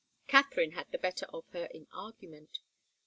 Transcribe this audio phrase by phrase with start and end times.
[0.27, 2.57] Katharine had the better of her in argument.